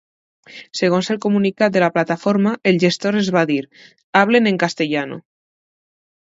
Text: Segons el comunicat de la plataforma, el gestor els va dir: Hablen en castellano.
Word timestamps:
Segons 0.79 1.09
el 1.13 1.19
comunicat 1.25 1.75
de 1.75 1.83
la 1.83 1.89
plataforma, 1.99 2.55
el 2.73 2.81
gestor 2.85 3.21
els 3.21 3.31
va 3.37 3.45
dir: 3.53 3.61
Hablen 4.25 4.53
en 4.55 4.61
castellano. 4.67 5.23